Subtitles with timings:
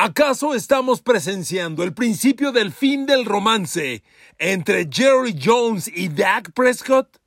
[0.00, 4.04] ¿Acaso estamos presenciando el principio del fin del romance
[4.38, 7.18] entre Jerry Jones y Dak Prescott?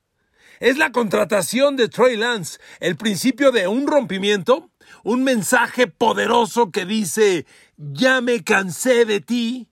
[0.62, 4.70] ¿Es la contratación de Trey Lance el principio de un rompimiento?
[5.04, 7.46] ¿Un mensaje poderoso que dice,
[7.76, 9.68] ya me cansé de ti?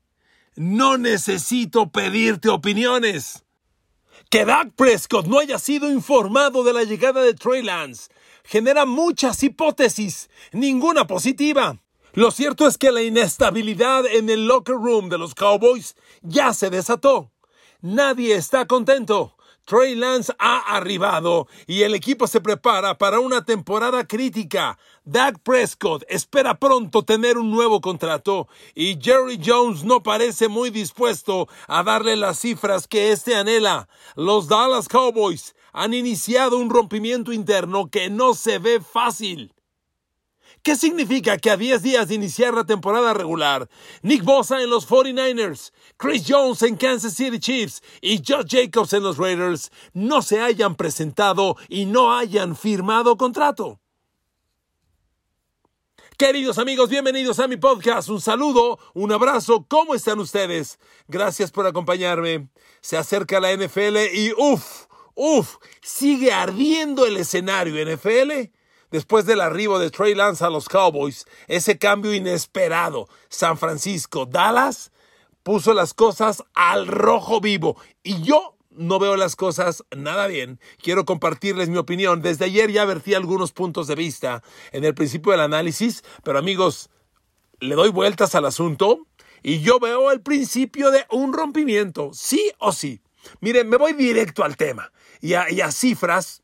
[0.58, 3.46] No necesito pedirte opiniones.
[4.30, 8.12] Que Dak Prescott no haya sido informado de la llegada de Trey Lance
[8.44, 11.80] genera muchas hipótesis, ninguna positiva.
[12.14, 16.70] Lo cierto es que la inestabilidad en el locker room de los Cowboys ya se
[16.70, 17.32] desató.
[17.82, 19.36] Nadie está contento.
[19.66, 24.80] Trey Lance ha arribado y el equipo se prepara para una temporada crítica.
[25.06, 31.48] Dak Prescott espera pronto tener un nuevo contrato y Jerry Jones no parece muy dispuesto
[31.68, 33.88] a darle las cifras que éste anhela.
[34.16, 39.54] Los Dallas Cowboys han iniciado un rompimiento interno que no se ve fácil.
[40.62, 43.70] ¿Qué significa que a 10 días de iniciar la temporada regular,
[44.02, 49.04] Nick Bosa en los 49ers, Chris Jones en Kansas City Chiefs y Josh Jacobs en
[49.04, 53.80] los Raiders no se hayan presentado y no hayan firmado contrato?
[56.18, 58.10] Queridos amigos, bienvenidos a mi podcast.
[58.10, 59.66] Un saludo, un abrazo.
[59.70, 60.78] ¿Cómo están ustedes?
[61.08, 62.50] Gracias por acompañarme.
[62.82, 68.52] Se acerca la NFL y uff, uff, sigue ardiendo el escenario NFL
[68.92, 74.92] después del arribo de Trey Lance a los Cowboys, ese cambio inesperado, San Francisco, Dallas,
[75.44, 77.78] puso las cosas al rojo vivo.
[78.04, 80.60] Y yo no veo las cosas nada bien.
[80.82, 82.22] Quiero compartirles mi opinión.
[82.22, 86.90] Desde ayer ya vertí algunos puntos de vista en el principio del análisis, pero amigos,
[87.60, 89.08] le doy vueltas al asunto
[89.44, 93.02] y yo veo el principio de un rompimiento, sí o sí.
[93.42, 96.42] Miren, me voy directo al tema y a, y a cifras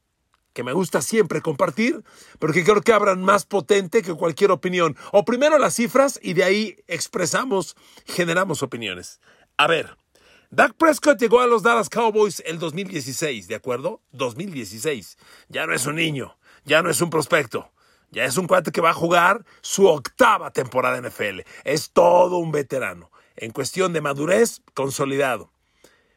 [0.55, 2.01] que me gusta siempre compartir,
[2.39, 4.95] pero que creo que abran más potente que cualquier opinión.
[5.11, 7.75] O primero las cifras y de ahí expresamos,
[8.05, 9.19] generamos opiniones.
[9.57, 9.97] A ver,
[10.49, 14.01] Dak Prescott llegó a los Dallas Cowboys el 2016, ¿de acuerdo?
[14.13, 15.17] 2016.
[15.49, 17.71] Ya no es un niño, ya no es un prospecto.
[18.11, 21.41] Ya es un cuate que va a jugar su octava temporada en NFL.
[21.65, 23.11] Es todo un veterano.
[23.35, 25.51] En cuestión de madurez, consolidado.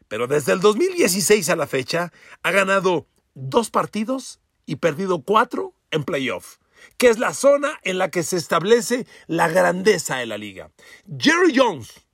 [0.07, 3.05] Pero desde el 2016 a la fecha ha ganado
[3.39, 6.57] dos partidos y perdido cuatro en playoff,
[6.97, 10.71] que es la zona en la que se establece la grandeza de la liga.
[11.17, 12.05] Jerry Jones,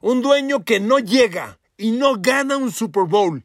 [0.00, 3.44] un dueño que no llega y no gana un Super Bowl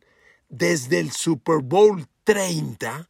[0.49, 3.09] desde el Super Bowl 30,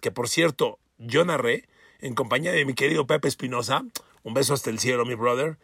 [0.00, 1.68] que por cierto yo narré
[2.00, 3.84] en compañía de mi querido Pepe Espinosa,
[4.22, 5.58] un beso hasta el cielo, mi brother,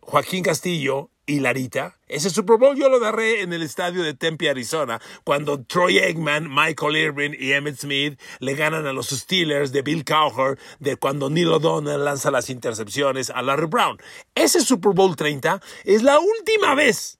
[0.00, 1.98] Joaquín Castillo y Larita.
[2.08, 6.48] Ese Super Bowl yo lo narré en el estadio de Tempe, Arizona, cuando Troy Eggman,
[6.48, 11.30] Michael Irvin y Emmett Smith le ganan a los Steelers de Bill Cowher, de cuando
[11.30, 13.98] Neil O'Donnell lanza las intercepciones a Larry Brown.
[14.34, 17.18] Ese Super Bowl 30 es la última vez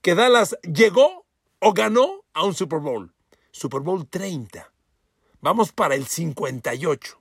[0.00, 1.26] que Dallas llegó
[1.60, 3.14] o ganó a un Super Bowl.
[3.52, 4.72] Super Bowl 30.
[5.40, 7.20] Vamos para el 58.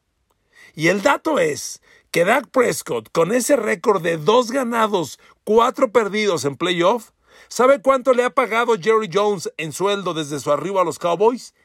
[0.74, 1.81] Y el dato es
[2.12, 7.12] que Dak Prescott, con ese récord de dos ganados, cuatro perdidos en playoff,
[7.48, 11.56] ¿sabe cuánto le ha pagado Jerry Jones en sueldo desde su arribo a los Cowboys?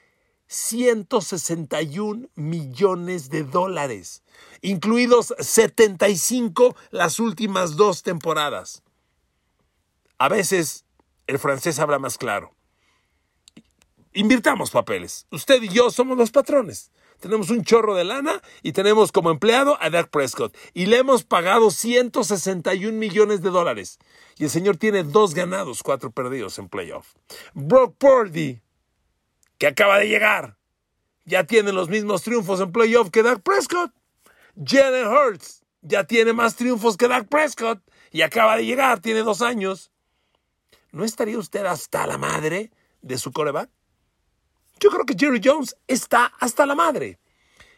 [0.47, 4.23] 161 millones de dólares,
[4.63, 8.85] incluidos 75 las últimas dos temporadas.
[10.19, 10.85] A veces
[11.27, 12.55] el francés habla más claro.
[14.13, 15.27] Invirtamos papeles.
[15.33, 19.77] Usted y yo somos los patrones tenemos un chorro de lana y tenemos como empleado
[19.81, 20.57] a Dak Prescott.
[20.75, 23.99] Y le hemos pagado 161 millones de dólares.
[24.39, 27.15] Y el señor tiene dos ganados, cuatro perdidos en playoff.
[27.55, 28.61] Brock Purdy,
[29.59, 30.59] que acaba de llegar,
[31.25, 33.93] ya tiene los mismos triunfos en playoff que Dak Prescott.
[34.63, 39.43] Jalen Hurts ya tiene más triunfos que Dak Prescott y acaba de llegar, tiene dos
[39.43, 39.91] años.
[40.93, 42.71] ¿No estaría usted hasta la madre
[43.03, 43.71] de su coreback?
[44.79, 47.19] Yo creo que Jerry Jones está hasta la madre.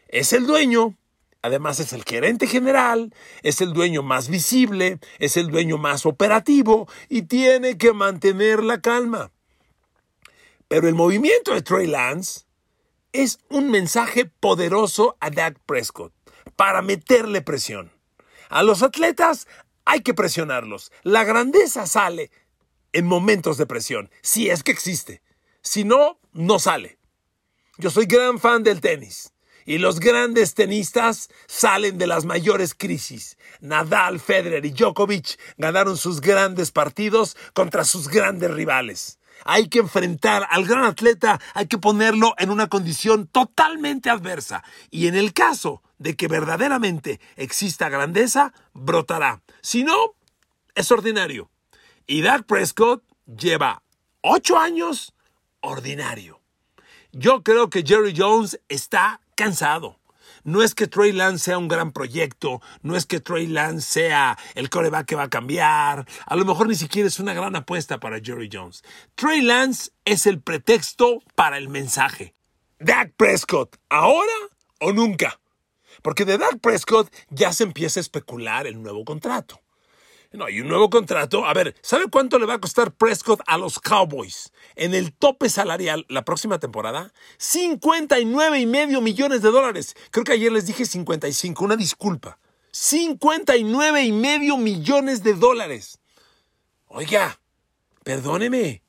[0.07, 0.97] Es el dueño,
[1.41, 6.87] además es el gerente general, es el dueño más visible, es el dueño más operativo
[7.07, 9.31] y tiene que mantener la calma.
[10.67, 12.41] Pero el movimiento de Trey Lance
[13.11, 16.13] es un mensaje poderoso a Dak Prescott
[16.55, 17.91] para meterle presión.
[18.49, 19.47] A los atletas
[19.85, 20.91] hay que presionarlos.
[21.03, 22.31] La grandeza sale
[22.93, 25.21] en momentos de presión, si es que existe.
[25.61, 26.97] Si no, no sale.
[27.77, 29.33] Yo soy gran fan del tenis.
[29.65, 33.37] Y los grandes tenistas salen de las mayores crisis.
[33.59, 39.19] Nadal, Federer y Djokovic ganaron sus grandes partidos contra sus grandes rivales.
[39.45, 44.63] Hay que enfrentar al gran atleta, hay que ponerlo en una condición totalmente adversa.
[44.89, 49.41] Y en el caso de que verdaderamente exista grandeza, brotará.
[49.61, 50.15] Si no,
[50.75, 51.51] es ordinario.
[52.07, 53.83] Y Dak Prescott lleva
[54.21, 55.13] ocho años
[55.61, 56.41] ordinario.
[57.11, 59.99] Yo creo que Jerry Jones está cansado.
[60.43, 64.37] No es que Trey Lance sea un gran proyecto, no es que Trey Lance sea
[64.55, 67.99] el coreback que va a cambiar, a lo mejor ni siquiera es una gran apuesta
[67.99, 68.83] para Jerry Jones.
[69.15, 72.35] Trey Lance es el pretexto para el mensaje.
[72.79, 74.31] Dak Prescott, ¿ahora
[74.79, 75.39] o nunca?
[76.01, 79.61] Porque de Dak Prescott ya se empieza a especular el nuevo contrato.
[80.31, 81.45] No, y un nuevo contrato.
[81.45, 85.49] A ver, ¿sabe cuánto le va a costar Prescott a los Cowboys en el tope
[85.49, 87.11] salarial la próxima temporada?
[87.39, 89.95] 59 y medio millones de dólares.
[90.11, 92.37] Creo que ayer les dije 55, una disculpa.
[92.71, 95.99] 59 y medio millones de dólares.
[96.87, 97.39] Oiga,
[98.03, 98.83] perdóneme.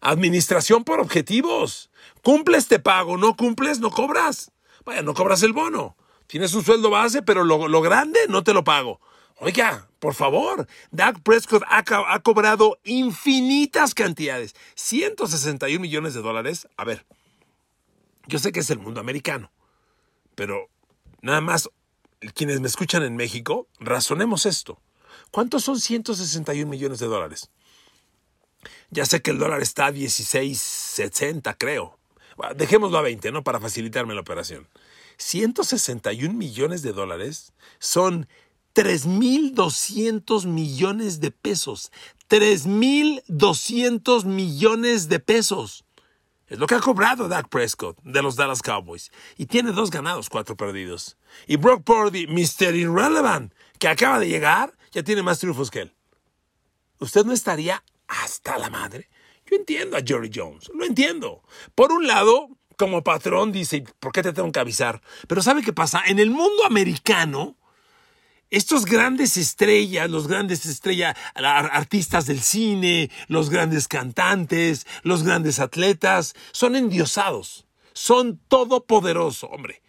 [0.00, 1.90] Administración por objetivos.
[2.22, 3.18] Cumples, te pago.
[3.18, 4.50] No cumples, no cobras.
[4.86, 5.94] Vaya, no cobras el bono.
[6.26, 9.00] Tienes un sueldo base, pero lo, lo grande no te lo pago.
[9.38, 16.68] Oiga, por favor, Dak Prescott ha, cobrado infinitas cantidades, 161 millones de dólares.
[16.76, 17.04] A ver,
[18.28, 19.50] yo sé que es el mundo americano,
[20.36, 20.70] pero
[21.22, 21.68] nada más
[22.36, 24.80] quienes me escuchan en México, razonemos esto.
[25.32, 27.50] ¿Cuántos son 161 millones de dólares?
[28.90, 31.98] Ya sé que el dólar está a 16.60, creo.
[32.54, 33.42] dejémoslo a 20, ¿no?
[33.42, 34.68] Para facilitarme la operación.
[35.16, 38.28] 161 millones de dólares son
[38.76, 41.90] 3.200 millones de pesos.
[42.28, 45.86] 3.200 millones de pesos.
[46.46, 49.10] Es lo que ha cobrado Dak Prescott de los Dallas Cowboys.
[49.38, 51.16] Y tiene dos ganados, cuatro perdidos.
[51.46, 52.74] Y Brock Purdy, Mr.
[52.74, 55.94] Irrelevant, que acaba de llegar, ya tiene más triunfos que él.
[56.98, 59.08] ¿Usted no estaría hasta la madre?
[59.50, 61.42] Yo entiendo a Jerry Jones, lo entiendo.
[61.74, 65.00] Por un lado, como patrón dice, ¿por qué te tengo que avisar?
[65.26, 66.02] Pero ¿sabe qué pasa?
[66.06, 67.56] En el mundo americano,
[68.50, 76.34] estos grandes estrellas, los grandes estrellas, artistas del cine, los grandes cantantes, los grandes atletas,
[76.52, 79.82] son endiosados, son todopoderosos, hombre.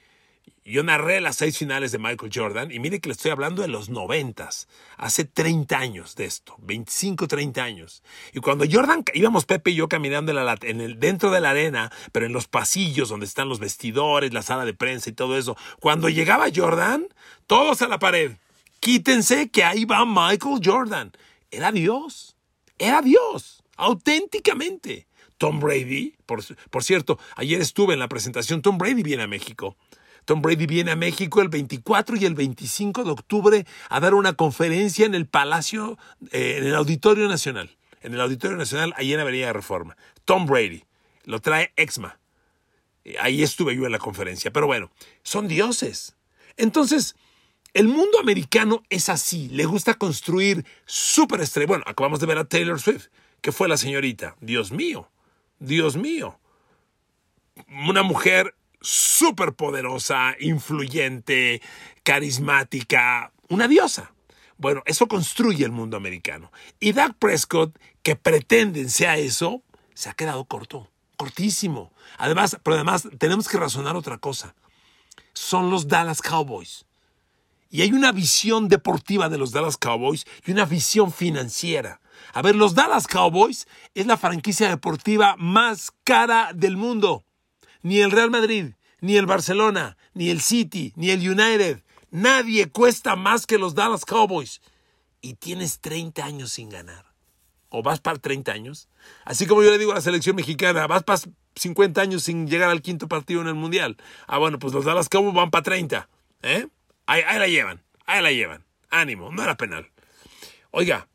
[0.68, 3.70] Yo narré las seis finales de Michael Jordan y mire que le estoy hablando de
[3.70, 4.68] los noventas,
[4.98, 8.04] hace 30 años de esto, 25, 30 años.
[8.34, 10.34] Y cuando Jordan, íbamos Pepe y yo caminando
[10.64, 14.42] en, el, dentro de la arena, pero en los pasillos donde están los vestidores, la
[14.42, 17.08] sala de prensa y todo eso, cuando llegaba Jordan,
[17.46, 18.34] todos a la pared.
[18.80, 21.12] Quítense que ahí va Michael Jordan.
[21.52, 22.36] Era Dios,
[22.78, 25.08] era Dios, auténticamente.
[25.38, 29.78] Tom Brady, por, por cierto, ayer estuve en la presentación, Tom Brady viene a México.
[30.28, 34.34] Tom Brady viene a México el 24 y el 25 de octubre a dar una
[34.34, 35.98] conferencia en el Palacio,
[36.32, 37.78] eh, en el Auditorio Nacional.
[38.02, 39.96] En el Auditorio Nacional, ahí en Avenida Reforma.
[40.26, 40.84] Tom Brady.
[41.24, 42.20] Lo trae Exma.
[43.06, 44.52] Eh, ahí estuve yo en la conferencia.
[44.52, 44.92] Pero bueno,
[45.24, 46.18] son dioses.
[46.58, 47.16] Entonces,
[47.78, 49.50] el mundo americano es así.
[49.50, 51.68] Le gusta construir superestrellas.
[51.68, 53.10] Bueno, acabamos de ver a Taylor Swift,
[53.40, 54.36] que fue la señorita.
[54.42, 55.12] Dios mío.
[55.60, 56.40] Dios mío.
[57.88, 61.62] Una mujer súper poderosa, influyente,
[62.02, 64.12] carismática, una diosa.
[64.58, 66.52] Bueno, eso construye el mundo americano.
[66.80, 69.62] Y Doug Prescott, que pretenden sea eso,
[69.94, 71.92] se ha quedado corto, cortísimo.
[72.18, 74.56] Además, pero además tenemos que razonar otra cosa.
[75.34, 76.87] Son los Dallas Cowboys.
[77.70, 82.02] Y hay una visión deportiva de los Dallas Cowboys y una visión financiera.
[82.34, 87.26] A ver, los Dallas Cowboys es la franquicia deportiva más cara del mundo.
[87.82, 91.84] Ni el Real Madrid, ni el Barcelona, ni el City, ni el United.
[92.10, 94.62] Nadie cuesta más que los Dallas Cowboys.
[95.22, 97.06] Y tienes 30 años sin ganar.
[97.70, 98.88] O vas para 30 años.
[99.26, 101.20] Así como yo le digo a la selección mexicana, vas para
[101.56, 103.98] 50 años sin llegar al quinto partido en el Mundial.
[104.26, 106.08] Ah, bueno, pues los Dallas Cowboys van para 30.
[106.44, 106.68] ¿Eh?
[107.08, 107.82] Ahí, la llevan.
[108.06, 108.66] Ahí la llevan.
[108.90, 109.90] Ánimo, no era penal.
[110.72, 111.08] Oiga,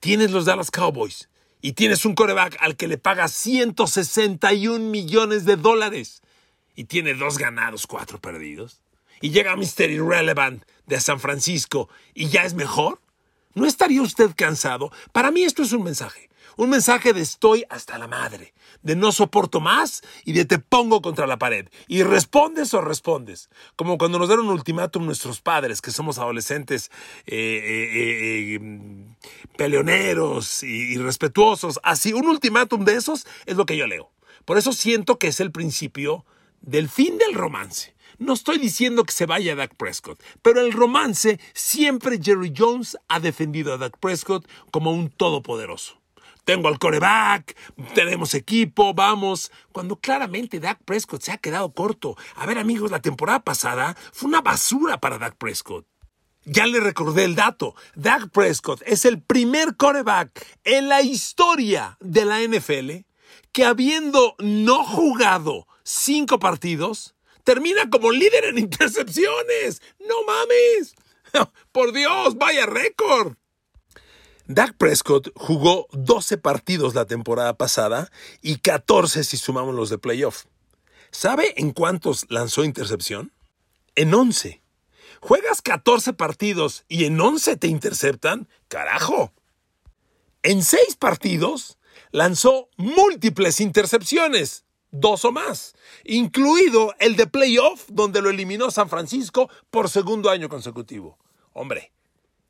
[0.00, 1.28] tienes los Dallas Cowboys
[1.62, 6.22] y tienes un coreback al que le pagas 161 millones de dólares
[6.76, 8.82] y tiene dos ganados, cuatro perdidos,
[9.20, 9.90] y llega Mr.
[9.90, 13.00] Irrelevant de San Francisco y ya es mejor,
[13.54, 14.92] ¿no estaría usted cansado?
[15.12, 16.28] Para mí esto es un mensaje.
[16.56, 21.02] Un mensaje de estoy hasta la madre, de no soporto más y de te pongo
[21.02, 21.68] contra la pared.
[21.88, 23.50] Y respondes o respondes.
[23.74, 26.92] Como cuando nos dieron un ultimátum nuestros padres, que somos adolescentes
[27.26, 29.06] eh, eh, eh,
[29.56, 31.80] peleoneros y, respetuosos.
[31.82, 34.12] Así, un ultimátum de esos es lo que yo leo.
[34.44, 36.24] Por eso siento que es el principio
[36.60, 37.94] del fin del romance.
[38.18, 43.18] No estoy diciendo que se vaya Dak Prescott, pero el romance siempre Jerry Jones ha
[43.18, 46.03] defendido a Dak Prescott como un todopoderoso
[46.44, 47.56] tengo al coreback,
[47.94, 49.50] tenemos equipo, vamos.
[49.72, 52.16] Cuando claramente Dak Prescott se ha quedado corto.
[52.36, 55.86] A ver, amigos, la temporada pasada fue una basura para Dak Prescott.
[56.44, 57.74] Ya le recordé el dato.
[57.94, 63.04] Dak Prescott es el primer coreback en la historia de la NFL
[63.52, 69.80] que habiendo no jugado cinco partidos, termina como líder en intercepciones.
[70.00, 70.94] No mames.
[71.72, 73.36] Por Dios, vaya récord.
[74.46, 78.10] Dak Prescott jugó 12 partidos la temporada pasada
[78.42, 80.44] y 14 si sumamos los de playoff.
[81.10, 83.32] ¿Sabe en cuántos lanzó intercepción?
[83.94, 84.60] En 11.
[85.20, 88.48] ¿Juegas 14 partidos y en 11 te interceptan?
[88.68, 89.32] ¡Carajo!
[90.42, 91.78] En 6 partidos
[92.10, 95.74] lanzó múltiples intercepciones, dos o más,
[96.04, 101.18] incluido el de playoff donde lo eliminó San Francisco por segundo año consecutivo.
[101.54, 101.92] Hombre,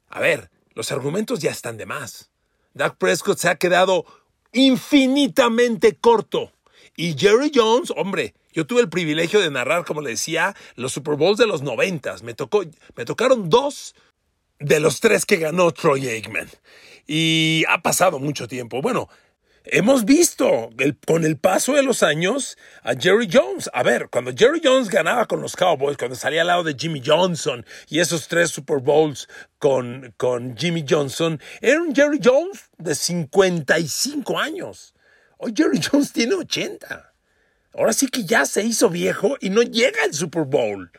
[0.09, 2.31] a ver, los argumentos ya están de más.
[2.75, 4.05] Dak Prescott se ha quedado
[4.53, 6.53] infinitamente corto.
[6.97, 11.17] Y Jerry Jones, hombre, yo tuve el privilegio de narrar, como le decía, los Super
[11.17, 12.23] Bowls de los noventas.
[12.23, 12.63] Me, tocó,
[12.97, 13.95] me tocaron dos
[14.61, 16.49] de los tres que ganó Troy Aikman.
[17.07, 18.81] Y ha pasado mucho tiempo.
[18.81, 19.09] Bueno,
[19.67, 20.69] Hemos visto
[21.07, 23.71] con el paso de los años a Jerry Jones.
[23.73, 27.03] A ver, cuando Jerry Jones ganaba con los Cowboys, cuando salía al lado de Jimmy
[27.05, 29.27] Johnson y esos tres Super Bowls
[29.59, 34.95] con, con Jimmy Johnson, era un Jerry Jones de 55 años.
[35.39, 37.15] Hoy Jerry Jones tiene 80.
[37.73, 40.93] Ahora sí que ya se hizo viejo y no llega al Super Bowl.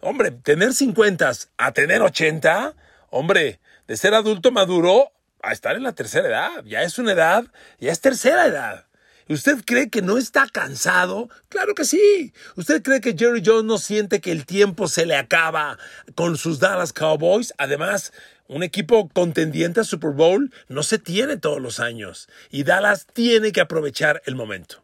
[0.00, 2.74] Hombre, tener 50 a tener 80,
[3.10, 5.12] hombre, de ser adulto maduro
[5.50, 6.64] a estar en la tercera edad.
[6.64, 7.44] Ya es una edad,
[7.78, 8.86] ya es tercera edad.
[9.28, 11.28] ¿Usted cree que no está cansado?
[11.50, 12.32] Claro que sí.
[12.56, 15.78] ¿Usted cree que Jerry Jones no siente que el tiempo se le acaba
[16.14, 17.52] con sus Dallas Cowboys?
[17.58, 18.12] Además,
[18.46, 23.52] un equipo contendiente a Super Bowl no se tiene todos los años y Dallas tiene
[23.52, 24.82] que aprovechar el momento.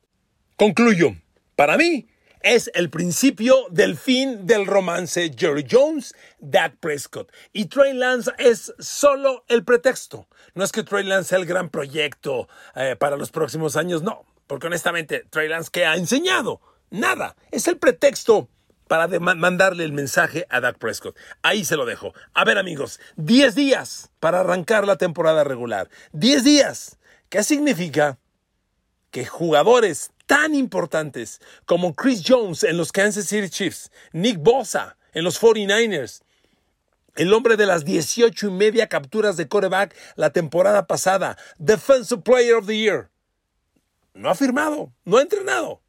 [0.57, 1.17] Concluyo.
[1.57, 2.07] Para mí,
[2.45, 7.33] es el principio del fin del romance Jerry Jones, Dak Prescott.
[7.55, 10.29] Y Trey Lance es solo el pretexto.
[10.55, 12.47] No es que Trey Lance sea el gran proyecto
[12.77, 14.27] eh, para los próximos años, no.
[14.47, 16.61] Porque honestamente, Trey Lance, ¿qué ha enseñado?
[16.91, 17.35] Nada.
[17.51, 18.51] Es el pretexto
[18.89, 21.17] para mandarle el mensaje a Dak Prescott.
[21.43, 22.13] Ahí se lo dejo.
[22.35, 25.89] A ver amigos, 10 días para arrancar la temporada regular.
[26.13, 26.99] 10 días.
[27.31, 28.19] ¿Qué significa?
[29.15, 35.23] Que jugadores tan importantes como Chris Jones en los Kansas City Chiefs, Nick Bosa en
[35.23, 36.23] los 49ers,
[37.15, 42.55] el hombre de las 18 y media capturas de coreback la temporada pasada, Defensive Player
[42.55, 43.09] of the Year.
[44.15, 45.81] No ha firmado, no ha entrenado.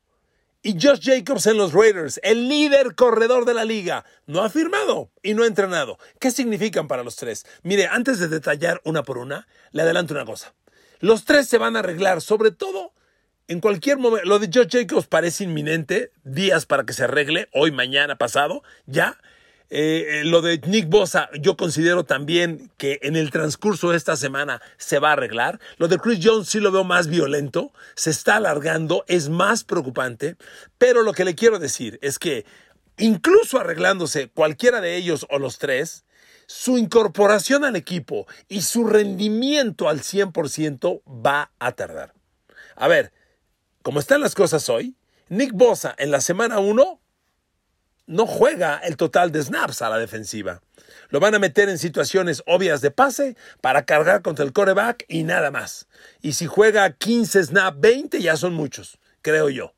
[0.61, 5.09] Y Josh Jacobs en los Raiders, el líder corredor de la liga, no ha firmado
[5.23, 5.97] y no ha entrenado.
[6.19, 7.43] ¿Qué significan para los tres?
[7.63, 10.53] Mire, antes de detallar una por una, le adelanto una cosa.
[10.99, 12.93] Los tres se van a arreglar, sobre todo
[13.47, 17.71] en cualquier momento, lo de Josh Jacobs parece inminente, días para que se arregle, hoy,
[17.71, 19.17] mañana, pasado, ya.
[19.71, 24.61] Eh, lo de Nick Bosa, yo considero también que en el transcurso de esta semana
[24.77, 25.59] se va a arreglar.
[25.77, 30.37] Lo de Chris Jones sí lo veo más violento, se está alargando, es más preocupante.
[30.77, 32.45] Pero lo que le quiero decir es que
[32.97, 36.05] incluso arreglándose cualquiera de ellos o los tres,
[36.47, 42.13] su incorporación al equipo y su rendimiento al 100% va a tardar.
[42.75, 43.11] A ver,
[43.85, 44.95] como están las cosas hoy,
[45.29, 46.99] Nick Bosa en la semana 1
[48.07, 50.63] no juega el total de snaps a la defensiva.
[51.09, 55.21] Lo van a meter en situaciones obvias de pase para cargar contra el coreback y
[55.21, 55.87] nada más.
[56.23, 59.75] Y si juega 15 snaps, 20 ya son muchos, creo yo.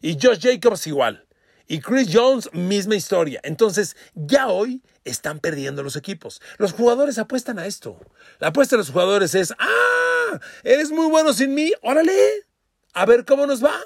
[0.00, 1.26] Y Josh Jacobs igual.
[1.66, 3.38] Y Chris Jones, misma historia.
[3.44, 6.40] Entonces, ya hoy están perdiendo los equipos.
[6.56, 8.00] Los jugadores apuestan a esto.
[8.38, 12.46] La apuesta de los jugadores es, ah, eres muy bueno sin mí, órale,
[12.92, 13.78] a ver cómo nos va.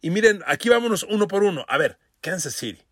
[0.00, 1.64] Y miren, aquí vámonos uno por uno.
[1.68, 2.82] A ver, Kansas City.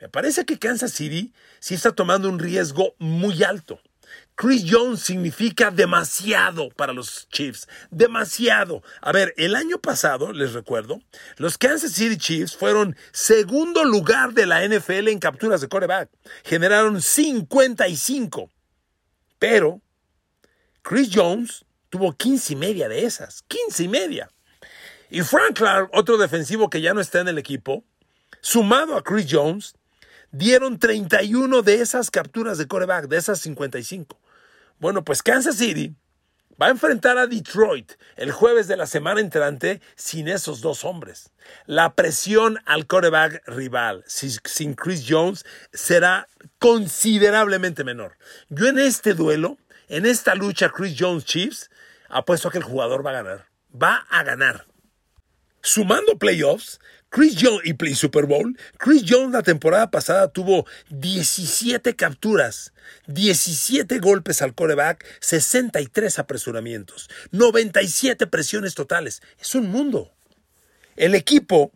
[0.00, 3.80] Me parece que Kansas City sí está tomando un riesgo muy alto.
[4.36, 8.82] Chris Jones significa demasiado para los Chiefs, demasiado.
[9.00, 11.02] A ver, el año pasado, les recuerdo,
[11.36, 16.10] los Kansas City Chiefs fueron segundo lugar de la NFL en capturas de coreback.
[16.44, 18.50] Generaron 55.
[19.38, 19.80] Pero
[20.82, 24.30] Chris Jones tuvo 15 y media de esas, 15 y media.
[25.10, 27.84] Y Frank Clark, otro defensivo que ya no está en el equipo,
[28.40, 29.74] sumado a Chris Jones,
[30.30, 34.18] dieron 31 de esas capturas de coreback, de esas 55.
[34.78, 35.94] Bueno, pues Kansas City
[36.60, 41.30] va a enfrentar a Detroit el jueves de la semana entrante sin esos dos hombres.
[41.66, 48.18] La presión al coreback rival sin Chris Jones será considerablemente menor.
[48.50, 49.56] Yo en este duelo,
[49.88, 51.70] en esta lucha Chris Jones Chiefs,
[52.08, 53.46] apuesto a que el jugador va a ganar.
[53.70, 54.67] va a ganar.
[55.60, 62.72] Sumando playoffs, Chris Jones y Super Bowl, Chris Jones la temporada pasada tuvo 17 capturas,
[63.06, 69.22] 17 golpes al coreback, 63 apresuramientos, 97 presiones totales.
[69.40, 70.12] Es un mundo.
[70.96, 71.72] El equipo,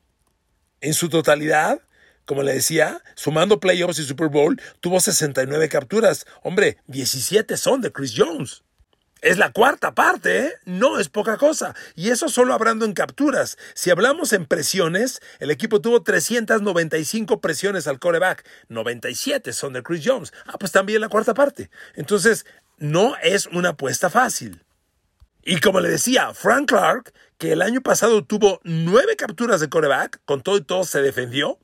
[0.81, 1.81] en su totalidad,
[2.27, 6.27] como le decía, sumando playoffs y Super Bowl, tuvo 69 capturas.
[6.43, 8.63] Hombre, 17 son de Chris Jones.
[9.23, 10.55] Es la cuarta parte, ¿eh?
[10.65, 11.77] No es poca cosa.
[11.95, 13.57] Y eso solo hablando en capturas.
[13.73, 18.45] Si hablamos en presiones, el equipo tuvo 395 presiones al coreback.
[18.69, 20.33] 97 son de Chris Jones.
[20.47, 21.71] Ah, pues también la cuarta parte.
[21.95, 22.47] Entonces,
[22.79, 24.65] no es una apuesta fácil.
[25.45, 30.21] Y como le decía, Frank Clark, que el año pasado tuvo nueve capturas de coreback,
[30.25, 31.61] con todo y todo se defendió,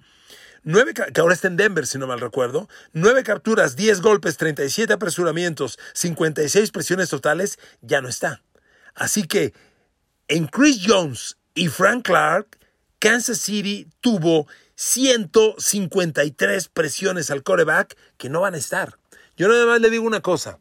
[0.69, 2.69] Que ahora está en Denver, si no mal recuerdo.
[2.93, 8.43] Nueve capturas, 10 golpes, 37 apresuramientos, 56 presiones totales, ya no está.
[8.95, 9.55] Así que
[10.29, 12.59] en Chris Jones y Frank Clark,
[12.99, 18.99] Kansas City tuvo 153 presiones al coreback que no van a estar.
[19.39, 20.59] Yo nada más le digo una cosa.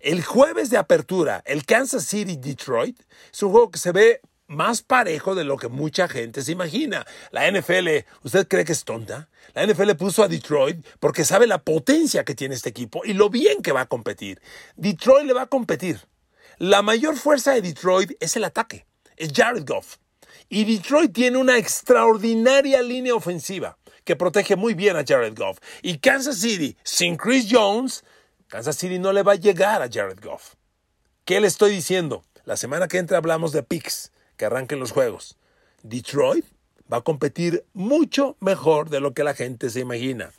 [0.00, 3.00] El jueves de apertura, el Kansas City Detroit,
[3.32, 7.06] es un juego que se ve más parejo de lo que mucha gente se imagina.
[7.30, 7.88] La NFL,
[8.24, 9.28] ¿usted cree que es tonta?
[9.54, 13.30] La NFL puso a Detroit porque sabe la potencia que tiene este equipo y lo
[13.30, 14.40] bien que va a competir.
[14.74, 16.00] Detroit le va a competir.
[16.56, 18.86] La mayor fuerza de Detroit es el ataque,
[19.16, 19.98] es Jared Goff.
[20.48, 25.58] Y Detroit tiene una extraordinaria línea ofensiva que protege muy bien a Jared Goff.
[25.82, 28.02] Y Kansas City, sin Chris Jones,
[28.48, 30.54] Kansas City no le va a llegar a Jared Goff.
[31.26, 32.24] ¿Qué le estoy diciendo?
[32.44, 35.36] La semana que entra hablamos de picks que arranquen los juegos.
[35.82, 36.46] Detroit
[36.90, 40.30] va a competir mucho mejor de lo que la gente se imagina.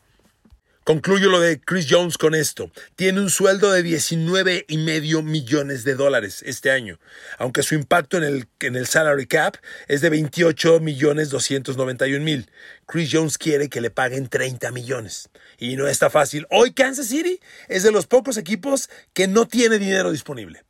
[0.89, 2.71] Concluyo lo de Chris Jones con esto.
[2.95, 6.99] Tiene un sueldo de 19 y medio millones de dólares este año,
[7.37, 12.49] aunque su impacto en el, en el salary cap es de 28 millones 291 mil.
[12.87, 15.29] Chris Jones quiere que le paguen 30 millones.
[15.59, 16.47] Y no está fácil.
[16.49, 20.63] Hoy Kansas City es de los pocos equipos que no tiene dinero disponible.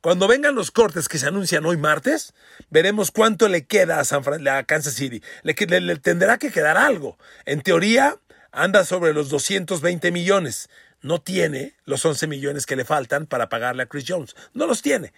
[0.00, 2.32] Cuando vengan los cortes que se anuncian hoy martes,
[2.70, 5.22] veremos cuánto le queda a, San a Kansas City.
[5.42, 5.52] Le,
[5.98, 7.18] tendrá que quedar algo.
[7.44, 8.16] En teoría,
[8.50, 10.70] anda sobre los 220 millones.
[11.02, 14.34] No tiene los 11 millones que le faltan para pagarle a Chris Jones.
[14.54, 15.12] No los tiene.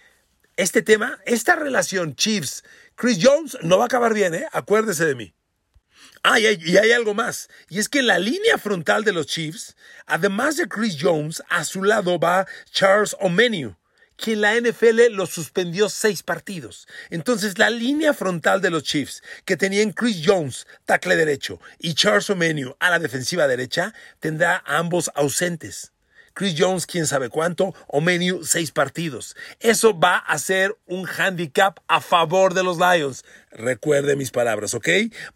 [0.57, 4.47] Este tema, esta relación Chiefs-Chris Jones no va a acabar bien, ¿eh?
[4.51, 5.33] Acuérdese de mí.
[6.23, 7.47] Ah, y hay, y hay, algo más.
[7.69, 11.63] Y es que en la línea frontal de los Chiefs, además de Chris Jones, a
[11.63, 13.77] su lado va Charles O'Menu
[14.17, 16.87] que la NFL lo suspendió seis partidos.
[17.09, 22.29] Entonces, la línea frontal de los Chiefs, que tenían Chris Jones, tackle derecho, y Charles
[22.29, 25.93] O'Menu a la defensiva derecha, tendrá ambos ausentes.
[26.33, 29.35] Chris Jones, quién sabe cuánto, O'Menu, seis partidos.
[29.59, 33.23] Eso va a ser un handicap a favor de los Lions.
[33.51, 34.87] Recuerde mis palabras, ¿ok?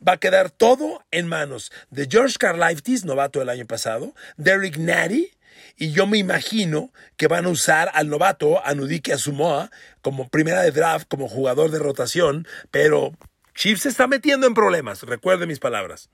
[0.05, 5.36] Va a quedar todo en manos de George Karlaftis, novato del año pasado, Derek Natty,
[5.75, 10.61] y yo me imagino que van a usar al novato, a Nudike Asumoa, como primera
[10.61, 13.13] de draft, como jugador de rotación, pero
[13.55, 16.09] Chiefs se está metiendo en problemas, recuerde mis palabras.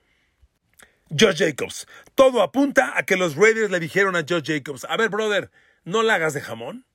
[1.10, 1.86] Josh Jacobs.
[2.14, 5.50] Todo apunta a que los Raiders le dijeron a Josh Jacobs, a ver, brother,
[5.84, 6.86] no la hagas de jamón.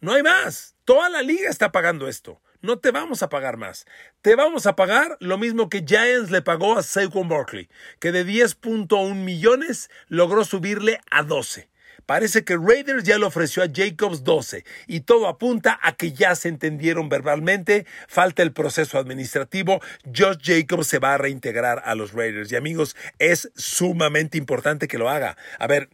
[0.00, 0.76] No hay más.
[0.84, 2.40] Toda la liga está pagando esto.
[2.60, 3.86] No te vamos a pagar más.
[4.20, 7.68] Te vamos a pagar lo mismo que Giants le pagó a Saquon Barkley,
[8.00, 11.68] que de 10.1 millones logró subirle a 12.
[12.08, 16.34] Parece que Raiders ya le ofreció a Jacobs 12 y todo apunta a que ya
[16.36, 17.84] se entendieron verbalmente.
[18.08, 19.82] Falta el proceso administrativo.
[20.06, 22.50] Josh Jacobs se va a reintegrar a los Raiders.
[22.50, 25.36] Y amigos, es sumamente importante que lo haga.
[25.58, 25.90] A ver,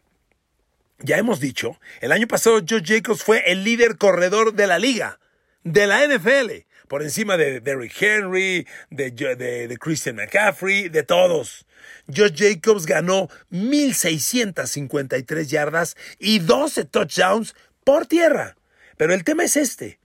[1.01, 5.19] ya hemos dicho, el año pasado Josh Jacobs fue el líder corredor de la liga,
[5.65, 11.67] de la NFL, por encima de Derrick Henry, de, de, de Christian McCaffrey, de todos.
[12.07, 18.57] Josh Jacobs ganó 1.653 yardas y 12 touchdowns por tierra.
[18.97, 19.99] Pero el tema es este.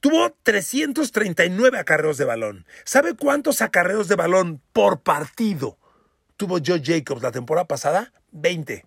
[0.00, 2.66] Tuvo 339 acarreos de balón.
[2.84, 5.78] ¿Sabe cuántos acarreos de balón por partido
[6.38, 8.12] tuvo Josh Jacobs la temporada pasada?
[8.30, 8.84] 20.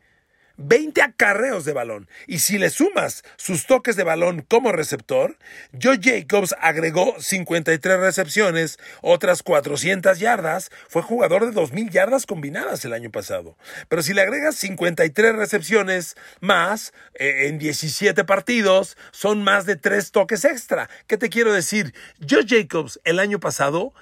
[0.63, 2.10] 20 acarreos de balón.
[2.28, 5.38] Y si le sumas sus toques de balón como receptor,
[5.82, 12.93] Joe Jacobs agregó 53 recepciones, otras 400 yardas, fue jugador de 2.000 yardas combinadas el
[12.93, 13.58] año pasado.
[13.89, 20.12] Pero si le agregas 53 recepciones más eh, en 17 partidos, son más de 3
[20.12, 20.89] toques extra.
[21.08, 21.93] ¿Qué te quiero decir?
[22.28, 23.93] Joe Jacobs el año pasado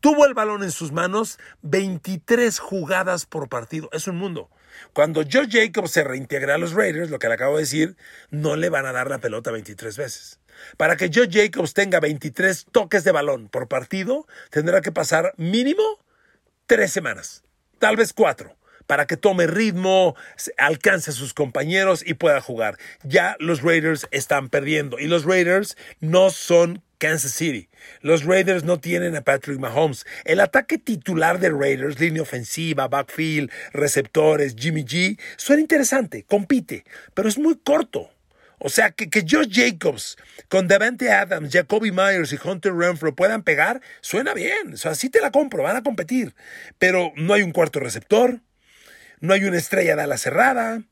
[0.00, 3.88] tuvo el balón en sus manos 23 jugadas por partido.
[3.92, 4.50] Es un mundo.
[4.92, 7.96] Cuando Joe Jacobs se reintegra a los Raiders, lo que le acabo de decir,
[8.30, 10.40] no le van a dar la pelota 23 veces.
[10.76, 15.82] Para que Joe Jacobs tenga 23 toques de balón por partido, tendrá que pasar mínimo
[16.66, 17.42] tres semanas,
[17.78, 18.56] tal vez cuatro
[18.86, 20.16] para que tome ritmo,
[20.58, 22.78] alcance a sus compañeros y pueda jugar.
[23.04, 27.68] Ya los Raiders están perdiendo y los Raiders no son Kansas City.
[28.00, 30.06] Los Raiders no tienen a Patrick Mahomes.
[30.24, 37.28] El ataque titular de Raiders, línea ofensiva, backfield, receptores, Jimmy G, suena interesante, compite, pero
[37.28, 38.08] es muy corto.
[38.60, 40.16] O sea, que, que Josh Jacobs
[40.48, 44.74] con Davante Adams, Jacoby Myers y Hunter Renfro puedan pegar, suena bien.
[44.74, 46.36] O sea, sí te la compro, van a competir.
[46.78, 48.38] Pero no hay un cuarto receptor,
[49.18, 50.84] no hay una estrella de ala cerrada.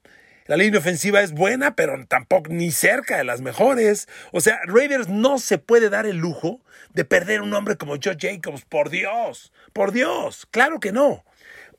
[0.51, 4.09] La línea ofensiva es buena, pero tampoco ni cerca de las mejores.
[4.33, 6.61] O sea, Raiders no se puede dar el lujo
[6.93, 8.65] de perder un hombre como Joe Jacobs.
[8.65, 11.25] Por Dios, por Dios, claro que no.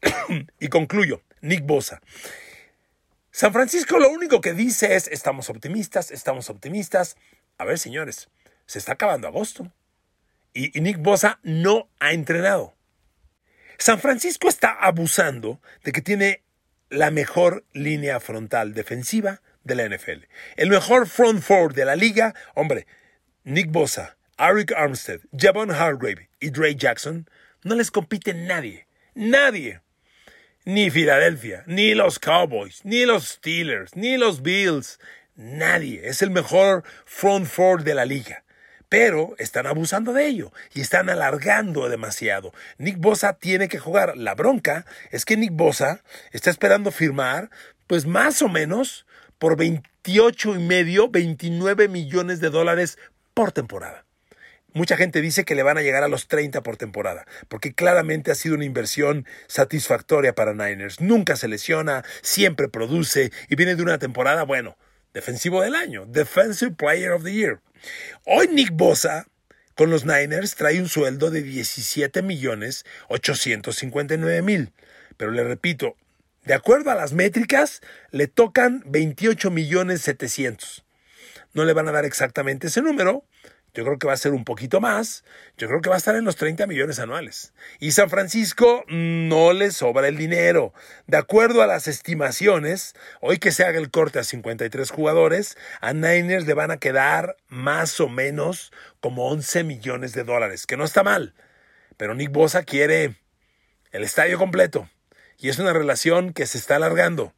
[0.62, 2.00] y concluyo, Nick Bosa.
[3.30, 7.18] San Francisco lo único que dice es, estamos optimistas, estamos optimistas.
[7.58, 8.30] A ver, señores,
[8.68, 9.70] se está acabando agosto.
[10.54, 12.74] Y, Nick Bosa no ha entrenado.
[13.78, 16.46] San Francisco está abusando de que tiene
[16.92, 20.28] la mejor línea frontal defensiva de la NFL.
[20.58, 22.86] El mejor front four de la liga, hombre,
[23.44, 27.28] Nick Bosa, Eric Armstead, Javon Hargrave y Dre Jackson,
[27.64, 28.88] no les compite nadie.
[29.16, 29.82] Nadie.
[30.66, 35.00] Ni Filadelfia, ni los Cowboys, ni los Steelers, ni los Bills.
[35.36, 36.08] Nadie.
[36.08, 38.44] Es el mejor front four de la liga
[38.92, 42.54] pero están abusando de ello y están alargando demasiado.
[42.78, 44.18] Nick Bosa tiene que jugar.
[44.18, 47.50] La bronca es que Nick Bosa está esperando firmar,
[47.88, 49.06] pues más o menos
[49.40, 52.98] por 28 y medio, 29 millones de dólares
[53.34, 54.04] por temporada.
[54.74, 58.30] Mucha gente dice que le van a llegar a los 30 por temporada, porque claramente
[58.30, 61.00] ha sido una inversión satisfactoria para Niners.
[61.00, 64.76] Nunca se lesiona, siempre produce y viene de una temporada, bueno,
[65.14, 67.62] defensivo del año, Defensive Player of the Year.
[68.26, 69.28] Hoy Nick Bosa
[69.76, 74.74] con los Niners trae un sueldo de 17 millones 859 mil.
[75.18, 75.96] Pero le repito,
[76.44, 80.84] de acuerdo a las métricas, le tocan 28 millones 700.
[81.54, 83.26] No le van a dar exactamente ese número,
[83.74, 85.24] yo creo que va a ser un poquito más.
[85.58, 87.54] Yo creo que va a estar en los 30 millones anuales.
[87.80, 90.74] Y San Francisco no le sobra el dinero.
[91.08, 95.94] De acuerdo a las estimaciones, hoy que se haga el corte a 53 jugadores, a
[95.94, 100.84] Niners le van a quedar más o menos como 11 millones de dólares, que no
[100.84, 101.34] está mal.
[101.96, 103.16] Pero Nick Bosa quiere
[103.92, 104.90] el estadio completo.
[105.38, 107.34] Y es una relación que se está alargando.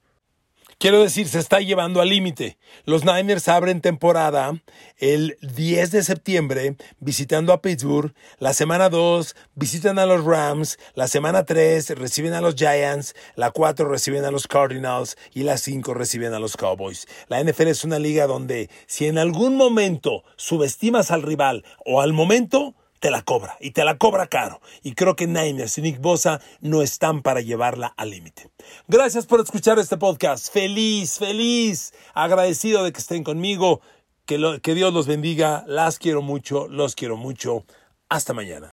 [0.79, 2.57] Quiero decir, se está llevando al límite.
[2.86, 4.62] Los Niners abren temporada
[4.97, 8.13] el 10 de septiembre visitando a Pittsburgh.
[8.39, 10.77] La semana 2 visitan a los Rams.
[10.95, 13.15] La semana 3 reciben a los Giants.
[13.36, 15.17] La 4 reciben a los Cardinals.
[15.33, 17.07] Y la 5 reciben a los Cowboys.
[17.27, 22.13] La NFL es una liga donde si en algún momento subestimas al rival o al
[22.13, 24.62] momento, te la cobra y te la cobra caro.
[24.82, 28.50] Y creo que Niners y Nick Bosa no están para llevarla al límite.
[28.88, 30.50] Gracias por escuchar este podcast.
[30.54, 33.82] Feliz, feliz, agradecido de que estén conmigo.
[34.26, 35.66] Que, que Dios los bendiga.
[35.68, 37.66] Las quiero mucho, los quiero mucho.
[38.08, 38.72] Hasta mañana.